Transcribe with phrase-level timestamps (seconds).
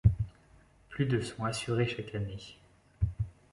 [0.89, 2.57] Plus de sont assurées chaque année.